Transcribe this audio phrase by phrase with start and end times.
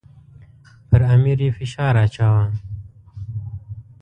[0.89, 2.45] پر امیر یې فشار اچاوه.